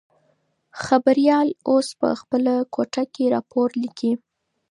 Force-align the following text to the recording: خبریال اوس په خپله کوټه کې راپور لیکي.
خبریال 0.83 1.49
اوس 1.69 1.87
په 1.99 2.09
خپله 2.21 2.53
کوټه 2.75 3.03
کې 3.13 3.31
راپور 3.35 3.69
لیکي. 3.83 4.11